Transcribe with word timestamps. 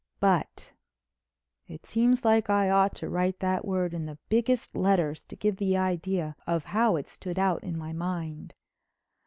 But—it 0.19 1.85
seems 1.85 2.25
like 2.25 2.49
I 2.49 2.71
ought 2.71 2.95
to 2.95 3.07
write 3.07 3.37
that 3.37 3.63
word 3.63 3.93
in 3.93 4.07
the 4.07 4.17
biggest 4.29 4.75
letters 4.75 5.21
to 5.25 5.35
give 5.35 5.57
the 5.57 5.77
idea 5.77 6.35
of 6.47 6.65
how 6.65 6.95
it 6.95 7.07
stood 7.07 7.37
out 7.37 7.63
in 7.63 7.77
my 7.77 7.93
mind. 7.93 8.55